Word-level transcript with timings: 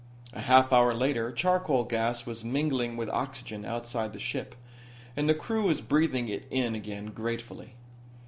A 0.33 0.41
half 0.41 0.73
hour 0.73 0.95
later 0.95 1.31
charcoal 1.31 1.83
gas 1.83 2.25
was 2.25 2.43
mingling 2.43 2.97
with 2.97 3.07
oxygen 3.09 3.63
outside 3.65 4.13
the 4.13 4.19
ship, 4.19 4.55
and 5.15 5.29
the 5.29 5.35
crew 5.35 5.61
was 5.65 5.79
breathing 5.79 6.27
it 6.27 6.47
in 6.49 6.73
again 6.73 7.11
gratefully. 7.13 7.75